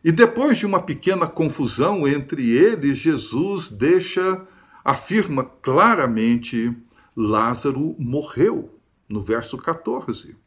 E 0.04 0.12
depois 0.12 0.58
de 0.58 0.66
uma 0.66 0.82
pequena 0.82 1.26
confusão 1.26 2.06
entre 2.06 2.50
eles, 2.50 2.98
Jesus 2.98 3.70
deixa, 3.70 4.42
afirma 4.84 5.44
claramente: 5.44 6.76
Lázaro 7.16 7.96
morreu, 7.98 8.78
no 9.08 9.20
verso 9.20 9.56
14. 9.56 10.43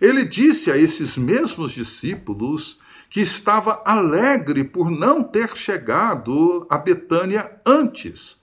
Ele 0.00 0.24
disse 0.24 0.70
a 0.70 0.76
esses 0.76 1.16
mesmos 1.16 1.72
discípulos 1.72 2.78
que 3.08 3.20
estava 3.20 3.82
alegre 3.84 4.64
por 4.64 4.90
não 4.90 5.22
ter 5.22 5.56
chegado 5.56 6.66
a 6.68 6.76
Betânia 6.76 7.60
antes, 7.66 8.40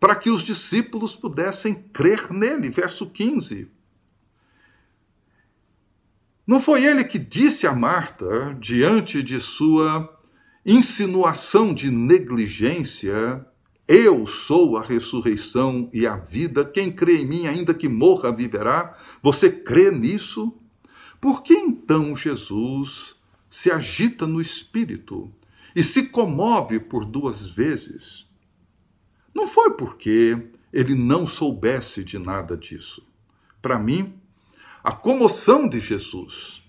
para 0.00 0.16
que 0.16 0.30
os 0.30 0.42
discípulos 0.42 1.14
pudessem 1.14 1.74
crer 1.74 2.32
nele. 2.32 2.70
Verso 2.70 3.06
15. 3.08 3.70
Não 6.46 6.58
foi 6.58 6.84
ele 6.84 7.04
que 7.04 7.18
disse 7.18 7.66
a 7.66 7.74
Marta, 7.74 8.56
diante 8.58 9.22
de 9.22 9.38
sua 9.38 10.18
insinuação 10.64 11.74
de 11.74 11.90
negligência, 11.90 13.46
eu 13.86 14.26
sou 14.26 14.76
a 14.76 14.82
ressurreição 14.82 15.90
e 15.94 16.06
a 16.06 16.16
vida, 16.16 16.62
quem 16.62 16.92
crê 16.92 17.22
em 17.22 17.26
mim, 17.26 17.46
ainda 17.46 17.72
que 17.72 17.88
morra, 17.88 18.30
viverá. 18.30 18.94
Você 19.22 19.50
crê 19.50 19.90
nisso? 19.90 20.58
Por 21.20 21.42
que 21.42 21.54
então 21.54 22.14
Jesus 22.14 23.16
se 23.50 23.70
agita 23.70 24.26
no 24.26 24.40
espírito 24.40 25.32
e 25.74 25.82
se 25.82 26.08
comove 26.08 26.78
por 26.78 27.04
duas 27.04 27.46
vezes? 27.46 28.26
Não 29.34 29.46
foi 29.46 29.74
porque 29.74 30.50
ele 30.72 30.94
não 30.94 31.26
soubesse 31.26 32.04
de 32.04 32.18
nada 32.18 32.56
disso. 32.56 33.06
Para 33.60 33.78
mim, 33.78 34.14
a 34.82 34.92
comoção 34.92 35.68
de 35.68 35.80
Jesus 35.80 36.62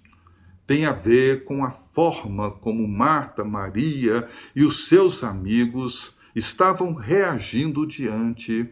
tem 0.66 0.86
a 0.86 0.92
ver 0.92 1.46
com 1.46 1.64
a 1.64 1.72
forma 1.72 2.52
como 2.52 2.88
Marta, 2.88 3.44
Maria 3.44 4.28
e 4.56 4.64
os 4.64 4.88
seus 4.88 5.24
amigos 5.24 6.16
estavam 6.36 6.94
reagindo 6.94 7.86
diante 7.86 8.70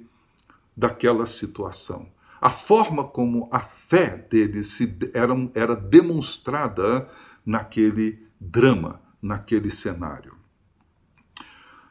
daquela 0.75 1.25
situação. 1.25 2.07
A 2.39 2.50
forma 2.50 3.03
como 3.03 3.50
a 3.51 3.60
fé 3.60 4.27
deles 4.29 4.67
se, 4.67 4.98
era, 5.13 5.34
era 5.56 5.75
demonstrada 5.75 7.10
naquele 7.46 8.27
drama, 8.39 9.01
naquele 9.22 9.70
cenário. 9.70 10.36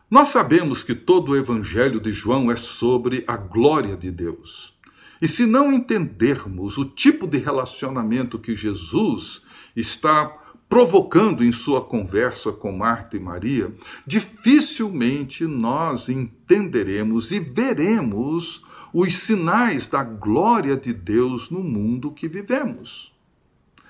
Nós 0.08 0.28
sabemos 0.28 0.84
que 0.84 0.94
todo 0.94 1.32
o 1.32 1.36
Evangelho 1.36 2.00
de 2.00 2.12
João 2.12 2.50
é 2.50 2.56
sobre 2.56 3.24
a 3.26 3.36
glória 3.36 3.96
de 3.96 4.10
Deus. 4.10 4.76
E 5.20 5.26
se 5.26 5.46
não 5.46 5.72
entendermos 5.72 6.78
o 6.78 6.84
tipo 6.84 7.26
de 7.26 7.38
relacionamento 7.38 8.38
que 8.38 8.54
Jesus 8.54 9.42
está 9.74 10.26
provocando 10.68 11.44
em 11.44 11.52
sua 11.52 11.80
conversa 11.80 12.52
com 12.52 12.72
Marta 12.72 13.16
e 13.16 13.20
Maria, 13.20 13.74
dificilmente 14.06 15.44
nós 15.46 16.08
entenderemos 16.08 17.30
e 17.30 17.38
veremos 17.38 18.65
os 18.98 19.14
sinais 19.14 19.88
da 19.88 20.02
glória 20.02 20.74
de 20.74 20.90
Deus 20.90 21.50
no 21.50 21.62
mundo 21.62 22.12
que 22.12 22.26
vivemos. 22.26 23.12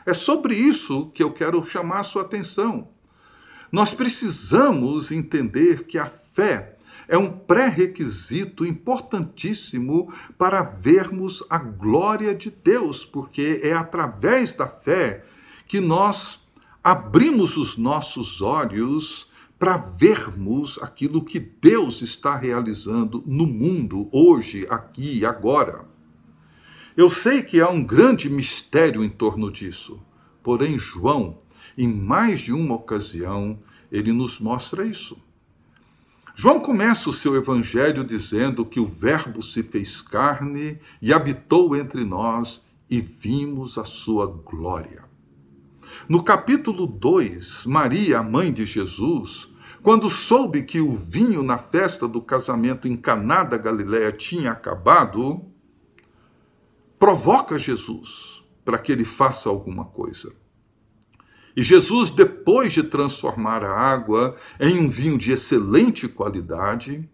É 0.05 0.13
sobre 0.13 0.57
isso 0.57 1.13
que 1.15 1.23
eu 1.23 1.33
quero 1.33 1.65
chamar 1.65 2.01
a 2.01 2.03
sua 2.03 2.23
atenção. 2.23 2.89
Nós 3.71 3.95
precisamos 3.95 5.13
entender 5.13 5.85
que 5.85 5.97
a 5.97 6.07
fé 6.07 6.77
é 7.07 7.17
um 7.17 7.31
pré-requisito 7.31 8.67
importantíssimo 8.67 10.13
para 10.37 10.65
vermos 10.65 11.41
a 11.49 11.57
glória 11.57 12.35
de 12.35 12.51
Deus, 12.51 13.05
porque 13.07 13.61
é 13.63 13.75
através 13.75 14.55
da 14.55 14.67
fé 14.67 15.25
que 15.69 15.79
nós 15.79 16.45
abrimos 16.83 17.57
os 17.57 17.77
nossos 17.77 18.43
olhos 18.43 19.31
para 19.59 19.77
vermos 19.77 20.79
aquilo 20.83 21.25
que 21.25 21.39
Deus 21.41 22.03
está 22.03 22.37
realizando 22.37 23.23
no 23.27 23.47
mundo, 23.47 24.09
hoje, 24.13 24.67
aqui 24.69 25.21
e 25.21 25.27
agora. 25.27 25.87
Eu 26.97 27.11
sei 27.11 27.43
que 27.43 27.61
há 27.61 27.69
um 27.69 27.85
grande 27.85 28.29
mistério 28.29 29.03
em 29.03 29.09
torno 29.09 29.51
disso, 29.51 30.01
porém, 30.43 30.79
João, 30.79 31.39
em 31.77 31.89
mais 31.89 32.41
de 32.41 32.53
uma 32.53 32.75
ocasião, 32.75 33.59
ele 33.91 34.13
nos 34.13 34.39
mostra 34.39 34.85
isso. 34.87 35.17
João 36.35 36.61
começa 36.61 37.09
o 37.09 37.15
seu 37.15 37.35
evangelho 37.35 38.05
dizendo 38.05 38.67
que 38.67 38.79
o 38.79 38.87
Verbo 38.87 39.43
se 39.43 39.63
fez 39.63 40.03
carne 40.03 40.79
e 41.01 41.13
habitou 41.13 41.75
entre 41.75 42.05
nós 42.05 42.63
e 42.91 43.01
vimos 43.01 43.79
a 43.79 43.85
sua 43.85 44.27
glória. 44.27 45.06
No 46.09 46.23
capítulo 46.23 46.87
2, 46.87 47.67
Maria, 47.67 48.21
a 48.21 48.23
mãe 48.23 48.53
de 48.53 48.65
Jesus, 48.65 49.49
quando 49.83 50.09
soube 50.11 50.63
que 50.63 50.81
o 50.81 50.95
vinho 50.95 51.43
na 51.43 51.59
festa 51.59 52.07
do 52.07 52.21
casamento 52.21 52.87
em 52.87 52.97
Caná 52.97 53.45
da 53.45 53.57
Galiléia 53.57 54.13
tinha 54.13 54.53
acabado, 54.53 55.45
provoca 56.99 57.59
Jesus 57.59 58.45
para 58.65 58.79
que 58.79 58.93
ele 58.93 59.05
faça 59.05 59.49
alguma 59.49 59.85
coisa. 59.85 60.33
E 61.57 61.63
Jesus, 61.63 62.11
depois 62.11 62.73
de 62.73 62.83
transformar 62.83 63.65
a 63.65 63.73
água 63.73 64.37
em 64.61 64.79
um 64.79 64.89
vinho 64.89 65.17
de 65.17 65.33
excelente 65.33 66.07
qualidade, 66.07 67.09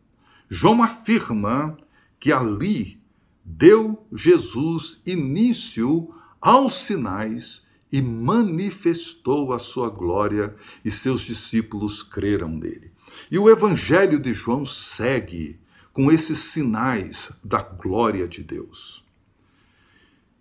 João 0.48 0.82
afirma 0.82 1.76
que 2.18 2.32
ali 2.32 3.00
deu 3.44 4.06
Jesus 4.12 5.00
início 5.06 6.12
aos 6.40 6.74
sinais 6.74 7.66
e 7.92 8.00
manifestou 8.00 9.52
a 9.52 9.58
sua 9.58 9.90
glória, 9.90 10.54
e 10.84 10.90
seus 10.90 11.20
discípulos 11.20 12.02
creram 12.02 12.48
nele. 12.48 12.90
E 13.30 13.38
o 13.38 13.50
evangelho 13.50 14.18
de 14.18 14.32
João 14.32 14.64
segue 14.64 15.60
com 15.92 16.10
esses 16.10 16.38
sinais 16.38 17.30
da 17.44 17.60
glória 17.62 18.26
de 18.26 18.42
Deus. 18.42 19.04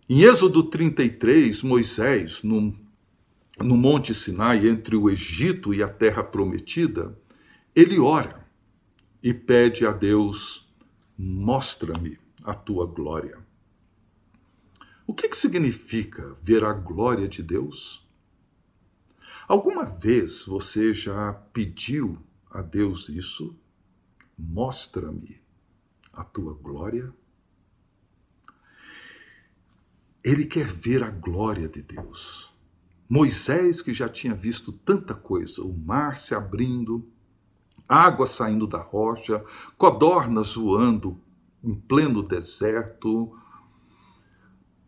Em 0.09 0.21
Êxodo 0.23 0.63
33, 0.63 1.61
Moisés, 1.63 2.41
num 2.41 2.73
no 3.59 3.77
Monte 3.77 4.13
Sinai, 4.15 4.67
entre 4.67 4.95
o 4.95 5.09
Egito 5.09 5.73
e 5.73 5.83
a 5.83 5.87
terra 5.87 6.23
prometida, 6.23 7.17
ele 7.75 7.99
ora 7.99 8.45
e 9.21 9.33
pede 9.33 9.85
a 9.85 9.91
Deus: 9.91 10.67
mostra-me 11.17 12.17
a 12.43 12.53
tua 12.53 12.85
glória. 12.85 13.37
O 15.11 15.13
que, 15.13 15.27
que 15.27 15.35
significa 15.35 16.37
ver 16.41 16.63
a 16.63 16.71
glória 16.71 17.27
de 17.27 17.43
Deus? 17.43 18.07
Alguma 19.45 19.83
vez 19.83 20.45
você 20.45 20.93
já 20.93 21.33
pediu 21.33 22.17
a 22.49 22.61
Deus 22.61 23.09
isso? 23.09 23.53
Mostra-me 24.39 25.41
a 26.13 26.23
tua 26.23 26.53
glória. 26.53 27.13
Ele 30.23 30.45
quer 30.45 30.67
ver 30.67 31.03
a 31.03 31.09
glória 31.09 31.67
de 31.67 31.81
Deus. 31.81 32.55
Moisés, 33.09 33.81
que 33.81 33.93
já 33.93 34.07
tinha 34.07 34.33
visto 34.33 34.71
tanta 34.71 35.13
coisa, 35.13 35.61
o 35.61 35.73
mar 35.73 36.15
se 36.15 36.33
abrindo, 36.33 37.05
água 37.85 38.25
saindo 38.25 38.65
da 38.65 38.79
rocha, 38.79 39.43
codornas 39.77 40.55
voando 40.55 41.19
em 41.61 41.75
pleno 41.75 42.23
deserto, 42.23 43.37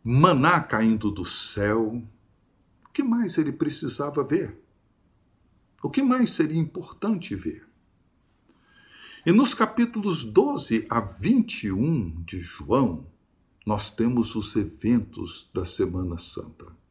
maná 0.04 0.62
caindo 0.62 1.10
do 1.10 1.24
céu. 1.24 2.04
O 2.86 2.90
que 2.90 3.04
mais 3.04 3.38
ele 3.38 3.52
precisava 3.52 4.24
ver? 4.24 4.60
O 5.82 5.90
que 5.90 6.02
mais 6.02 6.34
seria 6.34 6.60
importante 6.60 7.36
ver? 7.36 7.68
E 9.26 9.32
nos 9.32 9.54
capítulos 9.54 10.24
12 10.24 10.86
a 10.90 11.00
21 11.00 12.22
de 12.24 12.40
João, 12.40 13.06
nós 13.66 13.90
temos 13.90 14.36
os 14.36 14.56
eventos 14.56 15.50
da 15.54 15.64
Semana 15.64 16.18
Santa 16.18 16.84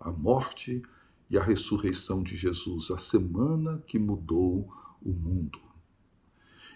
a 0.00 0.10
morte 0.10 0.82
e 1.28 1.36
a 1.36 1.42
ressurreição 1.42 2.22
de 2.22 2.36
Jesus, 2.36 2.90
a 2.90 2.96
semana 2.96 3.84
que 3.86 3.98
mudou 3.98 4.72
o 5.02 5.12
mundo. 5.12 5.60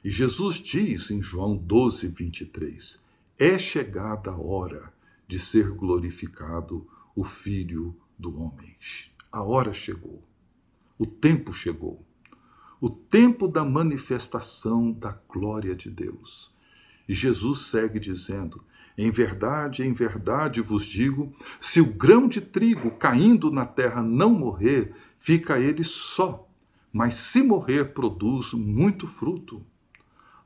E 0.05 0.11
Jesus 0.11 0.57
diz 0.57 1.11
em 1.11 1.23
João 1.23 1.57
12, 1.57 2.09
23: 2.09 3.03
É 3.39 3.59
chegada 3.59 4.31
a 4.31 4.37
hora 4.37 4.93
de 5.27 5.39
ser 5.39 5.71
glorificado 5.71 6.87
o 7.15 7.25
Filho 7.25 7.97
do 8.19 8.39
homem. 8.41 8.77
A 9.31 9.43
hora 9.43 9.73
chegou. 9.73 10.23
O 10.99 11.07
tempo 11.07 11.53
chegou. 11.53 12.05
O 12.81 12.91
tempo 12.91 13.49
da 13.49 13.65
manifestação 13.65 14.93
da 14.93 15.19
glória 15.29 15.75
de 15.75 15.91
Deus. 15.91 16.55
E 17.09 17.15
Jesus 17.15 17.67
segue 17.67 17.99
dizendo: 17.99 18.65
Em 18.97 19.11
verdade, 19.11 19.83
em 19.83 19.93
verdade 19.93 20.61
vos 20.61 20.87
digo: 20.87 21.35
se 21.61 21.81
o 21.81 21.87
grão 21.87 22.29
de 22.29 22.41
trigo 22.41 22.91
caindo 22.93 23.51
na 23.51 23.67
terra 23.67 24.03
não 24.03 24.31
morrer, 24.31 24.95
fica 25.19 25.59
ele 25.59 25.85
só, 25.85 26.49
mas 26.93 27.15
se 27.15 27.43
morrer, 27.43 27.93
produz 27.93 28.53
muito 28.53 29.07
fruto. 29.07 29.65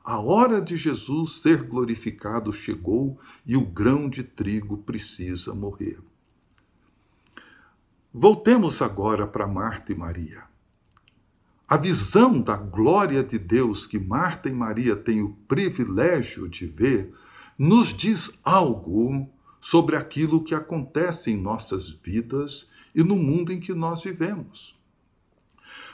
A 0.03 0.19
hora 0.19 0.61
de 0.61 0.75
Jesus 0.75 1.41
ser 1.41 1.63
glorificado 1.63 2.51
chegou 2.51 3.19
e 3.45 3.55
o 3.55 3.65
grão 3.65 4.09
de 4.09 4.23
trigo 4.23 4.77
precisa 4.77 5.53
morrer. 5.53 5.99
Voltemos 8.13 8.81
agora 8.81 9.27
para 9.27 9.45
Marta 9.45 9.91
e 9.91 9.95
Maria. 9.95 10.43
A 11.67 11.77
visão 11.77 12.41
da 12.41 12.55
glória 12.55 13.23
de 13.23 13.37
Deus 13.37 13.85
que 13.85 13.99
Marta 13.99 14.49
e 14.49 14.53
Maria 14.53 14.95
têm 14.95 15.21
o 15.21 15.35
privilégio 15.47 16.49
de 16.49 16.65
ver 16.65 17.13
nos 17.55 17.93
diz 17.93 18.39
algo 18.43 19.29
sobre 19.59 19.95
aquilo 19.95 20.43
que 20.43 20.55
acontece 20.55 21.29
em 21.29 21.37
nossas 21.37 21.89
vidas 21.89 22.67
e 22.95 23.03
no 23.03 23.15
mundo 23.15 23.53
em 23.53 23.59
que 23.59 23.73
nós 23.73 24.03
vivemos. 24.03 24.75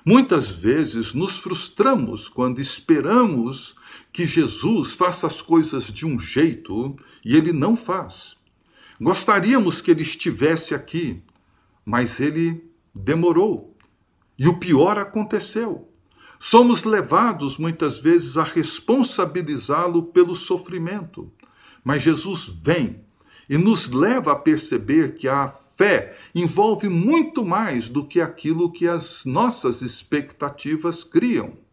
Muitas 0.05 0.49
vezes 0.49 1.13
nos 1.13 1.39
frustramos 1.39 2.29
quando 2.29 2.61
esperamos 2.61 3.75
que 4.15 4.25
Jesus 4.25 4.93
faça 4.93 5.27
as 5.27 5.41
coisas 5.41 5.91
de 5.91 6.05
um 6.05 6.17
jeito 6.17 6.95
e 7.23 7.35
ele 7.35 7.51
não 7.51 7.75
faz. 7.75 8.37
Gostaríamos 8.99 9.81
que 9.81 9.91
ele 9.91 10.03
estivesse 10.03 10.73
aqui, 10.73 11.21
mas 11.85 12.21
ele 12.21 12.63
demorou. 12.93 13.75
E 14.39 14.47
o 14.47 14.57
pior 14.57 14.97
aconteceu. 14.97 15.91
Somos 16.39 16.85
levados 16.85 17.57
muitas 17.57 17.97
vezes 17.97 18.37
a 18.37 18.43
responsabilizá-lo 18.45 20.03
pelo 20.03 20.33
sofrimento. 20.33 21.29
Mas 21.83 22.01
Jesus 22.01 22.45
vem 22.47 23.01
e 23.49 23.57
nos 23.57 23.89
leva 23.89 24.31
a 24.31 24.37
perceber 24.37 25.15
que 25.15 25.27
a 25.27 25.49
fé 25.49 26.17
envolve 26.33 26.87
muito 26.87 27.43
mais 27.43 27.89
do 27.89 28.07
que 28.07 28.21
aquilo 28.21 28.71
que 28.71 28.87
as 28.87 29.25
nossas 29.25 29.81
expectativas 29.81 31.03
criam. 31.03 31.64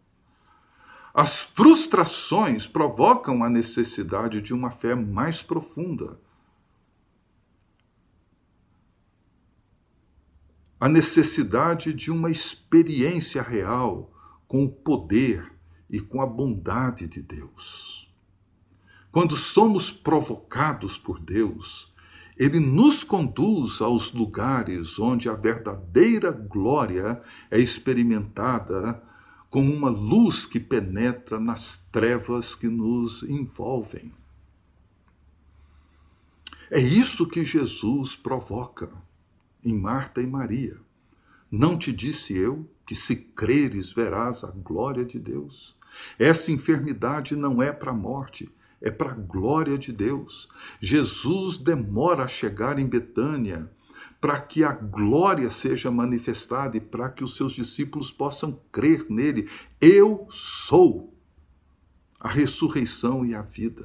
As 1.14 1.44
frustrações 1.44 2.66
provocam 2.66 3.44
a 3.44 3.50
necessidade 3.50 4.40
de 4.40 4.54
uma 4.54 4.70
fé 4.70 4.94
mais 4.94 5.42
profunda. 5.42 6.18
A 10.80 10.88
necessidade 10.88 11.92
de 11.92 12.10
uma 12.10 12.30
experiência 12.30 13.42
real 13.42 14.10
com 14.48 14.64
o 14.64 14.70
poder 14.70 15.52
e 15.88 16.00
com 16.00 16.22
a 16.22 16.26
bondade 16.26 17.06
de 17.06 17.20
Deus. 17.20 18.10
Quando 19.12 19.36
somos 19.36 19.90
provocados 19.90 20.96
por 20.96 21.20
Deus, 21.20 21.92
ele 22.36 22.58
nos 22.58 23.04
conduz 23.04 23.82
aos 23.82 24.10
lugares 24.12 24.98
onde 24.98 25.28
a 25.28 25.34
verdadeira 25.34 26.30
glória 26.30 27.22
é 27.50 27.58
experimentada 27.58 29.11
como 29.52 29.70
uma 29.70 29.90
luz 29.90 30.46
que 30.46 30.58
penetra 30.58 31.38
nas 31.38 31.76
trevas 31.92 32.54
que 32.54 32.68
nos 32.68 33.22
envolvem. 33.22 34.10
É 36.70 36.80
isso 36.80 37.28
que 37.28 37.44
Jesus 37.44 38.16
provoca 38.16 38.88
em 39.62 39.74
Marta 39.74 40.22
e 40.22 40.26
Maria. 40.26 40.78
Não 41.50 41.76
te 41.76 41.92
disse 41.92 42.34
eu 42.34 42.66
que 42.86 42.94
se 42.94 43.14
creres 43.14 43.92
verás 43.92 44.42
a 44.42 44.50
glória 44.50 45.04
de 45.04 45.18
Deus? 45.18 45.76
Essa 46.18 46.50
enfermidade 46.50 47.36
não 47.36 47.62
é 47.62 47.70
para 47.70 47.90
a 47.90 47.94
morte, 47.94 48.50
é 48.80 48.90
para 48.90 49.12
a 49.12 49.16
glória 49.16 49.76
de 49.76 49.92
Deus. 49.92 50.48
Jesus 50.80 51.58
demora 51.58 52.24
a 52.24 52.28
chegar 52.28 52.78
em 52.78 52.86
Betânia 52.86 53.70
para 54.22 54.40
que 54.40 54.62
a 54.62 54.70
glória 54.70 55.50
seja 55.50 55.90
manifestada 55.90 56.76
e 56.76 56.80
para 56.80 57.10
que 57.10 57.24
os 57.24 57.34
seus 57.34 57.54
discípulos 57.54 58.12
possam 58.12 58.60
crer 58.70 59.04
nele. 59.10 59.50
Eu 59.80 60.28
sou 60.30 61.12
a 62.20 62.28
ressurreição 62.28 63.26
e 63.26 63.34
a 63.34 63.42
vida. 63.42 63.84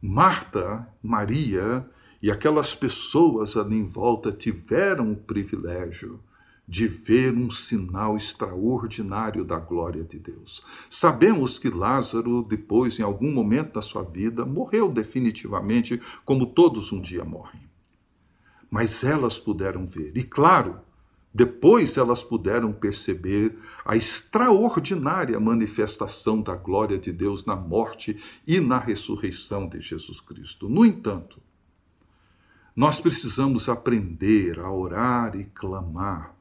Marta, 0.00 0.88
Maria 1.02 1.86
e 2.22 2.30
aquelas 2.30 2.74
pessoas 2.74 3.54
ali 3.54 3.76
em 3.76 3.84
volta 3.84 4.32
tiveram 4.32 5.12
o 5.12 5.16
privilégio 5.16 6.18
de 6.66 6.88
ver 6.88 7.34
um 7.34 7.50
sinal 7.50 8.16
extraordinário 8.16 9.44
da 9.44 9.58
glória 9.58 10.02
de 10.02 10.18
Deus. 10.18 10.64
Sabemos 10.88 11.58
que 11.58 11.68
Lázaro, 11.68 12.42
depois, 12.42 12.98
em 12.98 13.02
algum 13.02 13.30
momento 13.30 13.74
da 13.74 13.82
sua 13.82 14.02
vida, 14.02 14.46
morreu 14.46 14.90
definitivamente, 14.90 16.00
como 16.24 16.46
todos 16.46 16.92
um 16.92 17.00
dia 17.02 17.26
morrem 17.26 17.73
mas 18.74 19.04
elas 19.04 19.38
puderam 19.38 19.86
ver. 19.86 20.16
E 20.16 20.24
claro, 20.24 20.80
depois 21.32 21.96
elas 21.96 22.24
puderam 22.24 22.72
perceber 22.72 23.56
a 23.84 23.94
extraordinária 23.94 25.38
manifestação 25.38 26.42
da 26.42 26.56
glória 26.56 26.98
de 26.98 27.12
Deus 27.12 27.44
na 27.44 27.54
morte 27.54 28.20
e 28.44 28.58
na 28.58 28.80
ressurreição 28.80 29.68
de 29.68 29.80
Jesus 29.80 30.20
Cristo. 30.20 30.68
No 30.68 30.84
entanto, 30.84 31.40
nós 32.74 33.00
precisamos 33.00 33.68
aprender 33.68 34.58
a 34.58 34.68
orar 34.68 35.36
e 35.36 35.44
clamar 35.44 36.34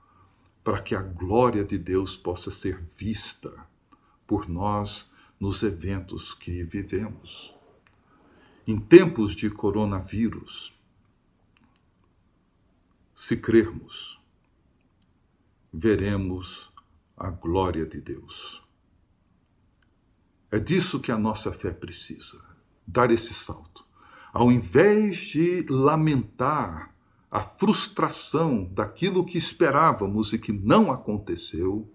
para 0.63 0.81
que 0.81 0.95
a 0.95 1.03
glória 1.03 1.63
de 1.63 1.77
Deus 1.77 2.17
possa 2.17 2.49
ser 2.49 2.83
vista 2.97 3.53
por 4.25 4.49
nós 4.49 5.07
nos 5.39 5.61
eventos 5.61 6.33
que 6.33 6.63
vivemos. 6.63 7.53
Em 8.65 8.79
tempos 8.79 9.35
de 9.35 9.51
coronavírus, 9.51 10.73
se 13.15 13.37
crermos, 13.37 14.21
veremos 15.71 16.71
a 17.15 17.29
glória 17.29 17.85
de 17.85 18.01
Deus. 18.01 18.63
É 20.51 20.59
disso 20.59 20.99
que 20.99 21.11
a 21.11 21.17
nossa 21.17 21.51
fé 21.51 21.71
precisa, 21.71 22.43
dar 22.85 23.09
esse 23.11 23.33
salto. 23.33 23.85
Ao 24.31 24.51
invés 24.51 25.17
de 25.17 25.65
lamentar 25.69 26.93
a 27.31 27.41
frustração 27.41 28.65
daquilo 28.65 29.25
que 29.25 29.37
esperávamos 29.37 30.33
e 30.33 30.37
que 30.37 30.51
não 30.51 30.91
aconteceu, 30.91 31.91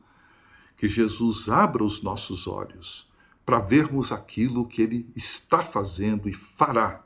que 0.76 0.88
Jesus 0.88 1.48
abra 1.48 1.84
os 1.84 2.02
nossos 2.02 2.46
olhos 2.46 3.08
para 3.44 3.60
vermos 3.60 4.12
aquilo 4.12 4.66
que 4.66 4.82
Ele 4.82 5.10
está 5.14 5.62
fazendo 5.62 6.28
e 6.28 6.32
fará. 6.32 7.04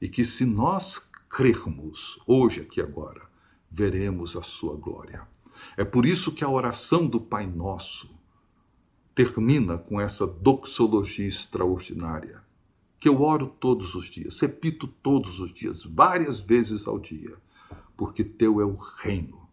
E 0.00 0.08
que 0.08 0.24
se 0.24 0.44
nós 0.44 0.98
crermos, 1.32 2.20
hoje, 2.26 2.60
aqui 2.60 2.78
agora, 2.78 3.26
veremos 3.70 4.36
a 4.36 4.42
sua 4.42 4.76
glória. 4.76 5.26
É 5.78 5.82
por 5.82 6.04
isso 6.04 6.30
que 6.30 6.44
a 6.44 6.48
oração 6.48 7.06
do 7.06 7.18
Pai 7.18 7.46
Nosso 7.46 8.14
termina 9.14 9.78
com 9.78 9.98
essa 9.98 10.26
doxologia 10.26 11.26
extraordinária, 11.26 12.44
que 13.00 13.08
eu 13.08 13.22
oro 13.22 13.46
todos 13.46 13.94
os 13.94 14.10
dias, 14.10 14.38
repito 14.40 14.86
todos 14.86 15.40
os 15.40 15.50
dias, 15.54 15.82
várias 15.82 16.38
vezes 16.38 16.86
ao 16.86 16.98
dia, 16.98 17.34
porque 17.96 18.22
teu 18.22 18.60
é 18.60 18.64
o 18.66 18.76
reino, 18.76 19.48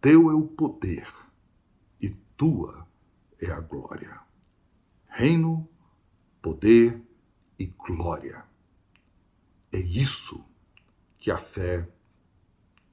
teu 0.00 0.28
é 0.32 0.34
o 0.34 0.42
poder 0.42 1.08
e 2.02 2.10
tua 2.36 2.88
é 3.40 3.52
a 3.52 3.60
glória. 3.60 4.18
Reino, 5.06 5.68
poder 6.42 7.00
e 7.56 7.66
glória. 7.66 8.44
É 9.72 9.78
isso 9.78 10.44
que 11.26 11.30
a 11.32 11.38
fé 11.38 11.88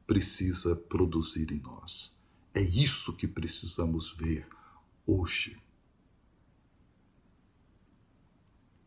precisa 0.08 0.76
produzir 0.76 1.52
em 1.52 1.60
nós. 1.60 2.12
É 2.52 2.62
isso 2.63 3.15
que 3.15 3.28
precisamos 3.28 4.10
ver 4.10 4.48
hoje. 5.06 5.62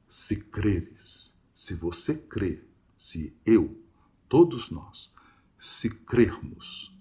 Se 0.09 0.35
creres, 0.35 1.33
se 1.55 1.75
você 1.75 2.17
crê, 2.17 2.65
se 2.99 3.37
eu, 3.47 3.81
todos 4.29 4.69
nós, 4.69 5.15
se 5.57 5.91
crermos, 5.91 6.93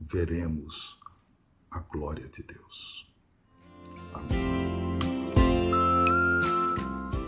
veremos 0.00 0.98
a 1.70 1.78
glória 1.78 2.28
de 2.28 2.42
Deus. 2.42 3.08
Amém. 4.12 4.98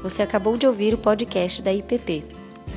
Você 0.02 0.20
acabou 0.20 0.56
de 0.56 0.66
ouvir 0.66 0.94
o 0.94 0.98
podcast 0.98 1.62
da 1.62 1.72
IPP. 1.72 2.45